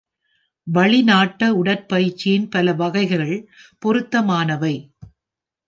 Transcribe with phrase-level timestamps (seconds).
[0.67, 3.35] வளிநாட்ட உடற்பயிற்சியின் பல வகைகள்
[3.79, 4.75] பொருத்தமானவை.